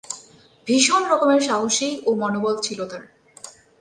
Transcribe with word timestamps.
ভীষণ 0.67 1.01
রকমের 1.11 1.41
সাহসী 1.41 1.89
ও 2.05 2.09
মনোবল 2.15 2.55
ছিল 2.61 2.79
তার। 2.85 3.03